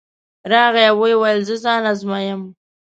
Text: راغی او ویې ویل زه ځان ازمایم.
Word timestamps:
راغی 0.51 0.83
او 0.91 0.97
ویې 1.01 1.15
ویل 1.21 1.39
زه 1.49 1.55
ځان 1.63 1.81
ازمایم. 1.91 2.41